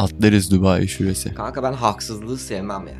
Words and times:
Atlarız 0.00 0.50
Dubai 0.50 0.88
şurası. 0.88 1.34
Kanka 1.34 1.62
ben 1.62 1.72
haksızlığı 1.72 2.38
sevmem 2.38 2.86
ya. 2.86 2.94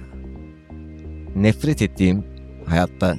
Nefret 1.37 1.83
ettiğim 1.83 2.25
hayatta 2.67 3.17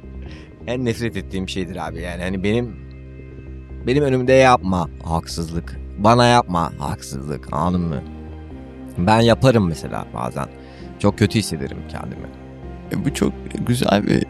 en 0.66 0.84
nefret 0.84 1.16
ettiğim 1.16 1.48
şeydir 1.48 1.88
abi. 1.88 2.00
Yani 2.00 2.22
hani 2.22 2.42
benim 2.42 2.76
benim 3.86 4.04
önümde 4.04 4.32
yapma 4.32 4.88
haksızlık. 5.04 5.80
Bana 5.98 6.26
yapma 6.26 6.72
haksızlık. 6.78 7.52
Anladın 7.52 7.80
mı? 7.80 8.02
Ben 8.98 9.20
yaparım 9.20 9.68
mesela 9.68 10.06
bazen. 10.14 10.46
Çok 10.98 11.18
kötü 11.18 11.38
hissederim 11.38 11.78
kendimi. 11.88 12.26
E, 12.92 13.04
bu 13.04 13.14
çok 13.14 13.32
güzel 13.66 14.06
bir 14.06 14.26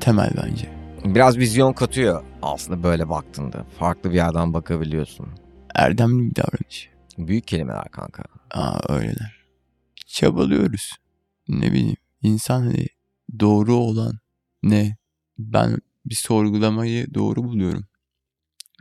temel 0.00 0.30
bence. 0.44 0.68
Biraz 1.04 1.38
vizyon 1.38 1.72
katıyor 1.72 2.22
aslında 2.42 2.82
böyle 2.82 3.08
baktığında. 3.08 3.64
Farklı 3.78 4.10
bir 4.10 4.16
yerden 4.16 4.54
bakabiliyorsun. 4.54 5.26
Erdemli 5.74 6.30
bir 6.30 6.36
davranış. 6.36 6.97
Büyük 7.18 7.46
kelimeler 7.46 7.88
kanka. 7.90 8.22
Aa 8.50 8.94
öyleler. 8.94 9.44
Çabalıyoruz. 10.06 10.90
Ne 11.48 11.72
bileyim. 11.72 11.96
İnsan 12.22 12.60
hani 12.60 12.86
doğru 13.40 13.74
olan 13.74 14.18
ne? 14.62 14.96
Ben 15.38 15.78
bir 16.04 16.14
sorgulamayı 16.14 17.14
doğru 17.14 17.44
buluyorum. 17.44 17.86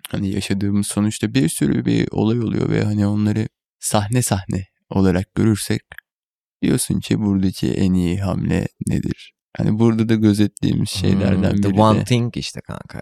Hani 0.10 0.30
yaşadığımız 0.30 0.88
sonuçta 0.88 1.34
bir 1.34 1.50
sürü 1.50 1.86
bir 1.86 2.08
olay 2.12 2.40
oluyor 2.40 2.70
ve 2.70 2.84
hani 2.84 3.08
onları 3.08 3.48
sahne 3.80 4.22
sahne 4.22 4.66
olarak 4.90 5.36
görürsek 5.36 5.82
diyorsun 6.62 7.00
ki 7.00 7.20
buradaki 7.20 7.74
en 7.74 7.94
iyi 7.94 8.18
hamle 8.22 8.68
nedir? 8.88 9.34
Hani 9.58 9.80
burada 9.80 10.10
da 10.10 10.16
gözettiğimiz 10.16 10.90
şeylerden 10.90 11.52
Hmm, 11.52 11.64
biri 11.64 11.74
The 11.74 11.82
one 11.82 12.00
de 12.00 12.04
thing 12.04 12.38
işte 12.38 12.62
kanka. 12.62 13.02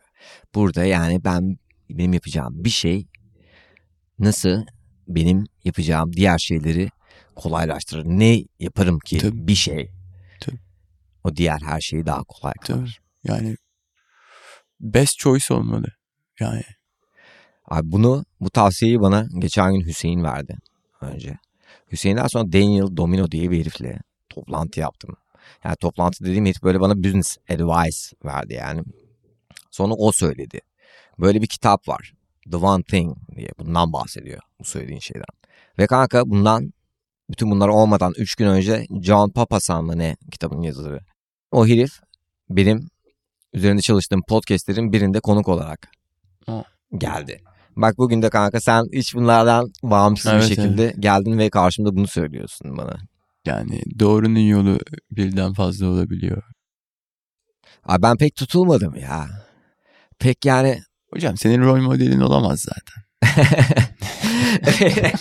Burada 0.56 0.86
yani 0.86 1.24
ben 1.24 1.58
benim 1.90 2.14
yapacağım 2.14 2.64
bir 2.64 2.70
şey 2.70 3.08
nasıl 4.20 4.66
benim 5.08 5.46
yapacağım 5.64 6.14
diğer 6.14 6.38
şeyleri 6.38 6.90
kolaylaştırır. 7.36 8.06
Ne 8.06 8.44
yaparım 8.60 9.00
ki 9.00 9.18
Tabii. 9.18 9.48
bir 9.48 9.56
şey 9.56 9.92
Tabii. 10.42 10.60
o 11.24 11.36
diğer 11.36 11.60
her 11.60 11.82
şeyi 11.82 12.06
daha 12.06 12.24
kolay 12.24 12.54
kılar. 12.54 13.02
yani 13.24 13.58
best 14.80 15.18
choice 15.18 15.54
olmalı. 15.54 15.88
Yani 16.40 16.64
Abi 17.68 17.92
bunu 17.92 18.26
bu 18.40 18.50
tavsiyeyi 18.50 19.02
bana 19.02 19.28
geçen 19.40 19.74
gün 19.74 19.86
Hüseyin 19.86 20.24
verdi 20.24 20.58
önce. 21.02 21.38
Hüseyin'den 21.92 22.28
sonra 22.28 22.54
Daniel 22.54 22.98
Domino 22.98 23.32
diye 23.32 23.52
bir 23.52 23.60
herifle 23.60 24.00
toplantı 24.30 24.80
yaptım. 24.80 25.16
Yani 25.64 25.76
toplantı 25.76 26.26
dediğim 26.26 26.46
herif 26.46 26.64
böyle 26.64 26.80
bana 26.80 27.04
business 27.04 27.38
advice 27.50 27.98
verdi 28.26 28.54
yani. 28.54 28.82
Sonra 29.72 29.94
o 29.94 30.12
söyledi. 30.12 30.60
Böyle 31.20 31.42
bir 31.42 31.48
kitap 31.48 31.88
var. 31.88 32.14
The 32.52 32.58
One 32.58 32.84
Thing 32.84 33.18
diye 33.36 33.50
bundan 33.60 33.94
bahsediyor 33.94 34.40
bu 34.60 34.64
söylediğin 34.64 35.00
şeyden. 35.00 35.26
Ve 35.80 35.88
kanka 35.88 36.30
bundan 36.30 36.74
bütün 37.30 37.52
bunlar 37.52 37.68
olmadan 37.68 38.14
3 38.18 38.36
gün 38.36 38.48
önce 38.48 38.86
John 39.02 39.30
Papasan 39.30 39.86
mı 39.86 39.98
ne 39.98 40.16
kitabın 40.32 40.62
yazarı. 40.62 41.00
O 41.52 41.68
herif 41.68 41.92
benim 42.50 42.88
üzerinde 43.54 43.82
çalıştığım 43.82 44.22
podcastlerin 44.30 44.92
birinde 44.92 45.20
konuk 45.20 45.48
olarak 45.48 45.88
geldi. 46.98 47.42
Bak 47.76 47.98
bugün 47.98 48.22
de 48.22 48.30
kanka 48.30 48.60
sen 48.60 48.84
hiç 48.94 49.16
bunlardan 49.16 49.72
bağımsız 49.84 50.32
Evet, 50.32 50.42
bir 50.44 50.48
şekilde 50.56 50.94
geldin 51.00 51.38
ve 51.38 51.50
karşımda 51.50 51.96
bunu 51.96 52.08
söylüyorsun 52.08 52.78
bana. 52.78 52.98
yani 53.46 53.82
doğrunun 54.00 54.40
yolu 54.40 54.80
birden 55.12 55.54
fazla 55.54 55.88
olabiliyor. 55.88 56.44
Abi 57.84 58.02
ben 58.02 58.18
pek 58.18 58.36
tutulmadım 58.36 58.96
ya. 58.96 59.28
Pek 60.20 60.46
yani 60.46 60.80
Hocam 61.16 61.38
senin 61.38 61.62
rol 61.62 61.78
modelin 61.82 62.20
olamaz 62.20 62.60
zaten. 62.66 63.06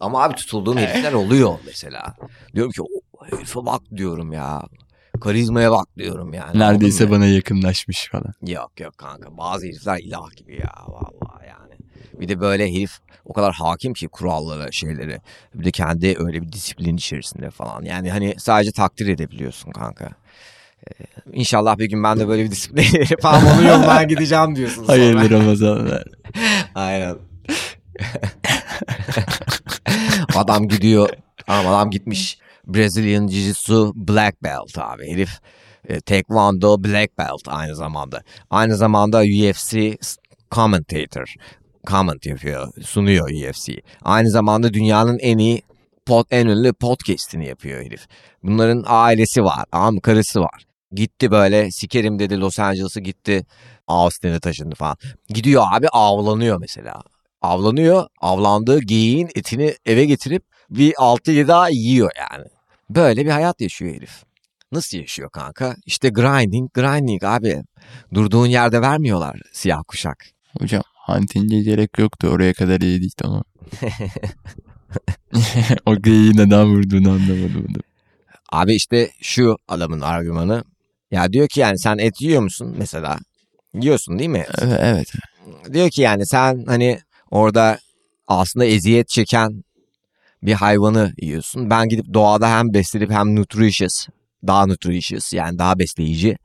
Ama 0.00 0.22
abi 0.22 0.34
tutulduğum 0.34 0.76
herifler 0.78 1.12
oluyor 1.12 1.58
mesela. 1.66 2.14
Diyorum 2.54 2.72
ki 2.72 2.82
"O 2.82 2.86
herife 3.26 3.66
bak 3.66 3.82
diyorum 3.96 4.32
ya. 4.32 4.62
Karizmaya 5.20 5.70
bak 5.72 5.86
diyorum 5.98 6.34
yani. 6.34 6.58
Neredeyse 6.58 7.04
Anladın 7.04 7.20
bana 7.20 7.26
yakınlaşmış 7.26 8.08
falan. 8.12 8.34
Yok 8.46 8.80
yok 8.80 8.98
kanka 8.98 9.36
bazı 9.38 9.66
herifler 9.66 9.98
ilah 9.98 10.36
gibi 10.36 10.56
ya 10.56 10.72
vallahi 10.88 11.48
yani. 11.48 11.74
Bir 12.20 12.28
de 12.28 12.40
böyle 12.40 12.72
herif 12.74 12.98
o 13.24 13.32
kadar 13.32 13.54
hakim 13.54 13.92
ki 13.92 14.08
kurallara 14.08 14.72
şeylere. 14.72 15.20
Bir 15.54 15.64
de 15.64 15.70
kendi 15.70 16.16
öyle 16.18 16.42
bir 16.42 16.52
disiplin 16.52 16.96
içerisinde 16.96 17.50
falan. 17.50 17.82
Yani 17.82 18.10
hani 18.10 18.34
sadece 18.38 18.72
takdir 18.72 19.08
edebiliyorsun 19.08 19.70
kanka. 19.70 20.10
Ee, 20.88 21.04
İnşallah 21.32 21.78
bir 21.78 21.88
gün 21.88 22.04
ben 22.04 22.20
de 22.20 22.28
böyle 22.28 22.44
bir 22.44 22.50
disiplin 22.50 22.84
falan 23.22 23.46
onun 23.54 23.68
yolundan 23.68 24.08
gideceğim 24.08 24.56
diyorsun 24.56 24.84
sonra. 24.84 24.92
Hayırlı 24.92 25.30
Ramazanlar. 25.30 26.04
Aynen. 26.74 27.16
adam 30.36 30.68
gidiyor. 30.68 31.08
Tamam 31.46 31.66
adam 31.74 31.90
gitmiş. 31.90 32.38
Brazilian 32.66 33.26
Jiu-Jitsu 33.26 33.92
Black 33.94 34.42
Belt 34.42 34.78
abi. 34.78 35.12
Herif 35.12 35.30
e, 35.88 36.00
Taekwondo 36.00 36.84
Black 36.84 37.18
Belt 37.18 37.42
aynı 37.46 37.76
zamanda. 37.76 38.22
Aynı 38.50 38.76
zamanda 38.76 39.20
UFC 39.20 39.96
commentator. 40.50 41.34
Comment 41.86 42.26
yapıyor. 42.26 42.72
Sunuyor 42.82 43.30
UFC. 43.30 43.72
Aynı 44.02 44.30
zamanda 44.30 44.74
dünyanın 44.74 45.18
en 45.18 45.38
iyi 45.38 45.62
pod, 46.06 46.24
en 46.30 46.46
ünlü 46.46 46.72
podcast'ini 46.72 47.46
yapıyor 47.46 47.84
herif. 47.84 48.06
Bunların 48.42 48.84
ailesi 48.86 49.44
var. 49.44 49.90
Mı? 49.90 50.00
Karısı 50.00 50.40
var. 50.40 50.64
Gitti 50.92 51.30
böyle 51.30 51.70
sikerim 51.70 52.18
dedi 52.18 52.40
Los 52.40 52.58
Angeles'a 52.58 53.00
gitti. 53.00 53.46
Austin'e 53.86 54.40
taşındı 54.40 54.74
falan. 54.74 54.96
Gidiyor 55.28 55.64
abi 55.72 55.88
avlanıyor 55.88 56.60
mesela. 56.60 57.02
Avlanıyor. 57.42 58.06
Avlandığı 58.20 58.80
geyiğin 58.80 59.28
etini 59.34 59.74
eve 59.86 60.04
getirip 60.04 60.42
bir 60.70 60.92
6-7 60.92 61.48
daha 61.48 61.68
yiyor 61.68 62.10
yani. 62.30 62.46
Böyle 62.90 63.26
bir 63.26 63.30
hayat 63.30 63.60
yaşıyor 63.60 63.94
herif. 63.94 64.22
Nasıl 64.72 64.98
yaşıyor 64.98 65.30
kanka? 65.30 65.76
İşte 65.86 66.08
grinding, 66.08 66.72
grinding 66.74 67.24
abi. 67.24 67.62
Durduğun 68.14 68.46
yerde 68.46 68.80
vermiyorlar 68.80 69.40
siyah 69.52 69.82
kuşak. 69.88 70.26
Hocam 70.60 70.82
hunting'e 71.06 71.62
gerek 71.62 71.98
yoktu. 71.98 72.28
Oraya 72.28 72.52
kadar 72.52 72.80
iyiydik 72.80 73.16
tamam. 73.16 73.42
o 75.86 75.96
geyiği 75.96 76.36
neden 76.36 76.64
vurduğunu 76.64 77.10
anlamadım. 77.10 77.82
Abi 78.52 78.74
işte 78.74 79.10
şu 79.20 79.56
adamın 79.68 80.00
argümanı. 80.00 80.64
Ya 81.10 81.32
diyor 81.32 81.48
ki 81.48 81.60
yani 81.60 81.78
sen 81.78 81.98
et 81.98 82.20
yiyor 82.20 82.42
musun 82.42 82.74
mesela? 82.78 83.18
Yiyorsun 83.74 84.18
değil 84.18 84.30
mi? 84.30 84.46
Evet, 84.62 84.80
evet. 84.82 85.12
Diyor 85.72 85.90
ki 85.90 86.02
yani 86.02 86.26
sen 86.26 86.64
hani 86.66 86.98
orada 87.30 87.78
aslında 88.26 88.64
eziyet 88.64 89.08
çeken 89.08 89.64
bir 90.42 90.52
hayvanı 90.52 91.12
yiyorsun. 91.22 91.70
Ben 91.70 91.88
gidip 91.88 92.14
doğada 92.14 92.58
hem 92.58 92.74
beslenip 92.74 93.10
hem 93.10 93.36
nutritious, 93.36 94.06
daha 94.46 94.66
nutritious 94.66 95.32
yani 95.32 95.58
daha 95.58 95.78
besleyici. 95.78 96.36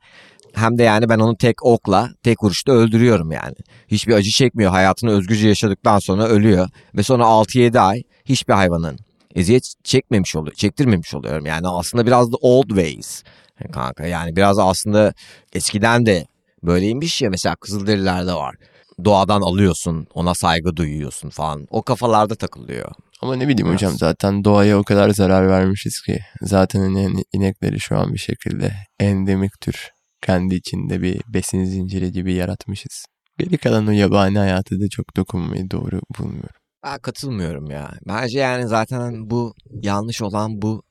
Hem 0.54 0.78
de 0.78 0.82
yani 0.82 1.08
ben 1.08 1.18
onu 1.18 1.36
tek 1.36 1.64
okla, 1.64 2.10
tek 2.22 2.42
vuruşta 2.42 2.72
öldürüyorum 2.72 3.32
yani. 3.32 3.54
Hiçbir 3.88 4.14
acı 4.14 4.30
çekmiyor. 4.30 4.70
Hayatını 4.70 5.10
özgürce 5.10 5.48
yaşadıktan 5.48 5.98
sonra 5.98 6.24
ölüyor. 6.26 6.68
Ve 6.94 7.02
sonra 7.02 7.24
6-7 7.24 7.80
ay 7.80 8.02
hiçbir 8.24 8.54
hayvanın 8.54 8.98
eziyet 9.34 9.74
çekmemiş 9.84 10.36
oluyor, 10.36 10.54
çektirmemiş 10.54 11.14
oluyorum. 11.14 11.46
Yani 11.46 11.68
aslında 11.68 12.06
biraz 12.06 12.32
da 12.32 12.36
old 12.40 12.68
ways 12.68 13.22
kanka. 13.72 14.06
Yani 14.06 14.36
biraz 14.36 14.58
aslında 14.58 15.14
eskiden 15.52 16.06
de 16.06 16.26
böyleymiş 16.62 17.22
ya 17.22 17.30
mesela 17.30 17.56
Kızılderililerde 17.56 18.32
var. 18.34 18.56
Doğadan 19.04 19.40
alıyorsun, 19.40 20.06
ona 20.14 20.34
saygı 20.34 20.76
duyuyorsun 20.76 21.30
falan. 21.30 21.66
O 21.70 21.82
kafalarda 21.82 22.34
takılıyor. 22.34 22.92
Ama 23.22 23.36
ne 23.36 23.48
bileyim 23.48 23.66
Biraz. 23.66 23.74
hocam 23.74 23.92
zaten 23.98 24.44
doğaya 24.44 24.78
o 24.78 24.84
kadar 24.84 25.10
zarar 25.10 25.48
vermişiz 25.48 26.02
ki. 26.02 26.20
Zaten 26.42 26.80
hani 26.80 27.24
inekleri 27.32 27.80
şu 27.80 27.98
an 27.98 28.14
bir 28.14 28.18
şekilde 28.18 28.72
endemik 29.00 29.60
tür 29.60 29.90
kendi 30.22 30.54
içinde 30.54 31.02
bir 31.02 31.20
besin 31.28 31.64
zinciri 31.64 32.12
gibi 32.12 32.34
yaratmışız. 32.34 33.04
Geri 33.38 33.58
kalan 33.58 33.86
o 33.86 33.90
yabani 33.90 34.38
hayatı 34.38 34.80
da 34.80 34.88
çok 34.88 35.16
dokunmayı 35.16 35.70
doğru 35.70 36.00
bulmuyorum. 36.18 36.56
Ben 36.84 36.98
katılmıyorum 36.98 37.70
ya. 37.70 37.90
Bence 38.08 38.38
yani 38.38 38.68
zaten 38.68 39.30
bu 39.30 39.54
yanlış 39.82 40.22
olan 40.22 40.62
bu 40.62 40.82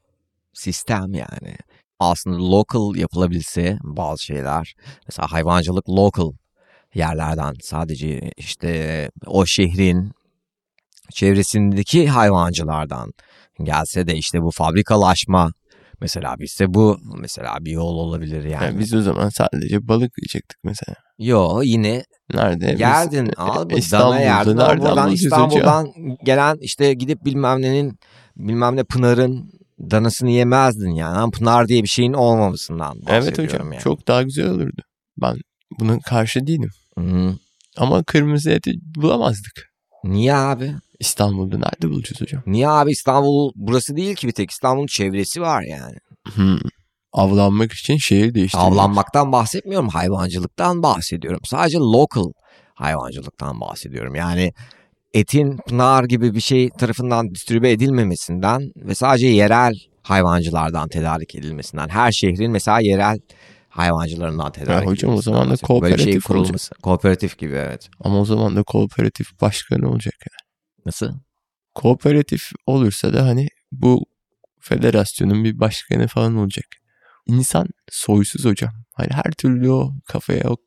sistem 0.54 1.14
yani. 1.14 1.56
Aslında 2.00 2.38
local 2.52 2.96
yapılabilse 2.96 3.78
bazı 3.84 4.24
şeyler. 4.24 4.76
Mesela 5.08 5.32
hayvancılık 5.32 5.90
local 5.90 6.32
yerlerden 6.94 7.54
sadece 7.62 8.32
işte 8.38 9.12
o 9.26 9.46
şehrin 9.46 10.12
çevresindeki 11.12 12.08
hayvancılardan 12.08 13.14
gelse 13.64 14.08
de 14.08 14.16
işte 14.16 14.42
bu 14.42 14.52
fabrikalaşma 14.52 15.52
mesela 16.02 16.36
bizse 16.40 16.74
bu 16.74 16.98
mesela 17.18 17.58
bir 17.62 17.72
yol 17.72 17.96
olabilir 17.96 18.44
yani. 18.44 18.66
Yani 18.66 18.80
biz 18.80 18.94
o 18.94 19.02
zaman 19.02 19.30
sadece 19.30 19.88
balık 19.88 20.12
yiyecektik 20.18 20.58
mesela. 20.64 20.96
Yo 21.18 21.62
yine 21.64 22.04
Nerede? 22.34 22.76
Yerdin 22.80 23.32
abi 23.38 23.70
dana 23.70 23.78
İstanbul'da 23.78 24.20
yerdin 24.20 24.58
nereden 24.58 24.78
buradan 24.80 25.12
İstanbul'dan 25.12 25.88
gelen 26.24 26.58
işte 26.62 26.94
gidip 26.94 27.26
bilmem 27.26 27.62
nenin 27.62 28.00
bilmem 28.38 28.76
ne 28.76 28.84
Pınar'ın 28.84 29.52
danasını 29.92 30.32
yemezdin 30.32 30.92
yani. 30.92 31.18
Ama 31.18 31.32
Pınar 31.32 31.68
diye 31.68 31.84
bir 31.84 31.88
şeyin 31.88 32.14
olmamasından 32.14 32.98
Evet 33.08 33.38
hocam 33.40 33.72
yani. 33.72 33.84
çok 33.84 34.08
daha 34.08 34.24
güzel 34.24 34.50
olurdu. 34.50 34.82
Ben 35.18 35.38
buna 35.80 36.00
karşı 36.00 36.48
değilim. 36.48 36.70
Hı. 36.98 37.36
Ama 37.78 38.04
kırmızı 38.04 38.52
eti 38.52 38.72
bulamazdık. 38.96 39.70
Niye 40.04 40.36
abi? 40.36 40.76
İstanbul'da 41.00 41.58
nerede 41.58 41.90
bulacağız 41.90 42.22
hocam? 42.22 42.44
Niye 42.46 42.70
abi 42.70 42.92
İstanbul 42.92 43.52
burası 43.56 43.96
değil 43.96 44.16
ki 44.16 44.28
bir 44.28 44.32
tek 44.32 44.52
İstanbul'un 44.52 44.88
çevresi 44.88 45.42
var 45.42 45.62
yani. 45.62 45.98
Hmm. 46.34 46.60
Avlanmak 47.14 47.74
için 47.74 47.98
şehir 47.98 48.34
değiştirmek. 48.34 48.68
Avlanmaktan 48.68 49.32
bahsetmiyorum 49.32 49.90
hayvancılıktan 49.90 50.84
bahsediyorum. 50.84 51.40
Sadece 51.44 51.78
local 51.78 52.32
hayvancılıktan 52.76 53.62
bahsediyorum. 53.62 54.16
Yani 54.16 54.54
etin 55.16 55.58
Pınar 55.58 56.04
gibi 56.04 56.36
bir 56.36 56.40
şey 56.40 56.70
tarafından 56.70 57.36
distribüe 57.36 57.72
edilmemesinden 57.72 58.72
ve 58.76 58.96
sadece 58.96 59.28
yerel 59.28 59.74
hayvancılardan 60.04 60.88
tedarik 60.88 61.36
edilmesinden. 61.36 61.90
Her 61.90 62.12
şehrin 62.12 62.52
mesela 62.52 62.80
yerel 62.80 63.20
hayvancılarından 63.70 64.52
tedarik 64.52 64.86
Ya 64.86 64.92
hocam 64.92 65.12
o 65.12 65.14
edilmesinden 65.14 65.22
zaman 65.22 65.48
da 65.48 65.52
bahsediyorum. 65.52 65.82
Böyle 65.82 65.98
şey 65.98 66.04
kooperatif 66.04 66.32
olacak. 66.32 66.44
kurulması. 66.44 66.76
Kooperatif 66.76 67.38
gibi 67.38 67.56
evet. 67.56 67.90
Ama 68.00 68.20
o 68.20 68.26
zaman 68.26 68.56
da 68.56 68.64
kooperatif 68.64 69.42
başkanı 69.42 69.90
olacak. 69.90 70.14
Yani. 70.20 70.50
Nasıl? 70.86 71.14
Kooperatif 71.76 72.52
olursa 72.66 73.14
da 73.14 73.26
hani 73.26 73.48
bu 73.72 74.06
federasyonun 74.60 75.44
bir 75.44 75.60
başkanı 75.60 76.08
falan 76.08 76.36
olacak. 76.36 76.66
İnsan 77.28 77.68
soysuz 77.92 78.46
hocam. 78.46 78.72
Hani 78.94 79.10
her 79.12 79.32
türlü 79.38 79.70
o 79.70 79.94
kafaya 80.06 80.50
o 80.50 80.58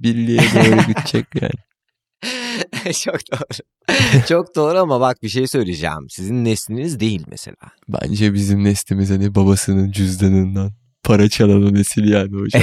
birliğe 0.00 0.40
doğru 0.40 0.86
gidecek 0.88 1.26
yani. 1.40 1.67
Çok 3.04 3.20
doğru. 3.32 3.58
Çok 4.28 4.56
doğru 4.56 4.78
ama 4.78 5.00
bak 5.00 5.22
bir 5.22 5.28
şey 5.28 5.46
söyleyeceğim. 5.46 6.10
Sizin 6.10 6.44
nesliniz 6.44 7.00
değil 7.00 7.24
mesela. 7.30 7.56
Bence 7.88 8.34
bizim 8.34 8.64
neslimiz 8.64 9.10
hani 9.10 9.34
babasının 9.34 9.90
cüzdanından 9.90 10.72
para 11.02 11.28
çalan 11.28 11.62
o 11.62 11.74
nesil 11.74 12.04
yani 12.04 12.32
hocam. 12.32 12.62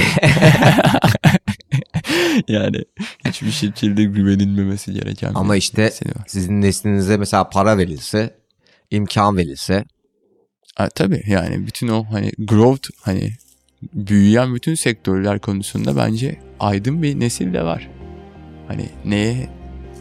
yani 2.48 2.84
hiçbir 3.28 3.50
şekilde 3.50 4.04
güvenilmemesi 4.04 4.92
gereken 4.92 5.32
Ama 5.34 5.56
işte 5.56 5.92
sizin 6.26 6.62
neslinize 6.62 7.16
mesela 7.16 7.50
para 7.50 7.78
verilse, 7.78 8.34
imkan 8.90 9.36
verilse 9.36 9.84
Ha, 10.76 10.88
tabii 10.88 11.22
yani 11.26 11.66
bütün 11.66 11.88
o 11.88 12.04
hani 12.10 12.32
growth 12.38 12.88
hani 13.02 13.32
büyüyen 13.94 14.54
bütün 14.54 14.74
sektörler 14.74 15.38
konusunda 15.38 15.96
bence 15.96 16.40
aydın 16.60 17.02
bir 17.02 17.20
nesil 17.20 17.54
de 17.54 17.62
var. 17.62 17.90
Hani 18.68 18.88
neye 19.04 19.48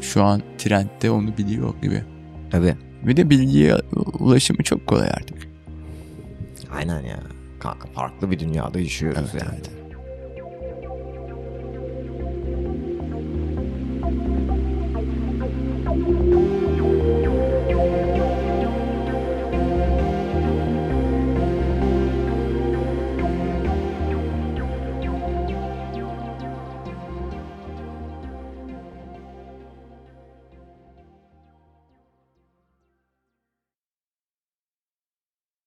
şu 0.05 0.23
an 0.23 0.41
trendde 0.57 1.11
onu 1.11 1.37
biliyor 1.37 1.73
gibi. 1.81 2.03
tabii. 2.51 2.75
Bir 3.03 3.17
de 3.17 3.29
bilgiye 3.29 3.75
ulaşımı 4.19 4.63
çok 4.63 4.87
kolay 4.87 5.07
artık. 5.07 5.37
Aynen 6.75 7.01
ya. 7.01 7.19
Kanka 7.59 7.87
farklı 7.87 8.31
bir 8.31 8.39
dünyada 8.39 8.79
yaşıyoruz 8.79 9.29
Evet, 9.33 9.43
yani. 9.43 9.53
evet. 9.55 9.69